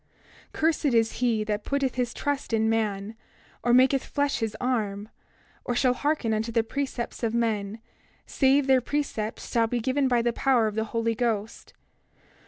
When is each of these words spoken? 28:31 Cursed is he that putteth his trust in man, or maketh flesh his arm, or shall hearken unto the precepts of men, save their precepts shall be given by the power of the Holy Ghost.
28:31 0.53 0.53
Cursed 0.53 0.85
is 0.85 1.11
he 1.19 1.43
that 1.43 1.63
putteth 1.63 1.93
his 1.93 2.11
trust 2.11 2.53
in 2.53 2.67
man, 2.67 3.13
or 3.61 3.71
maketh 3.71 4.03
flesh 4.03 4.39
his 4.39 4.57
arm, 4.59 5.09
or 5.63 5.75
shall 5.75 5.93
hearken 5.93 6.33
unto 6.33 6.51
the 6.51 6.63
precepts 6.63 7.21
of 7.21 7.35
men, 7.35 7.77
save 8.25 8.65
their 8.65 8.81
precepts 8.81 9.51
shall 9.51 9.67
be 9.67 9.79
given 9.79 10.07
by 10.07 10.23
the 10.23 10.33
power 10.33 10.65
of 10.65 10.73
the 10.73 10.85
Holy 10.85 11.13
Ghost. 11.13 11.73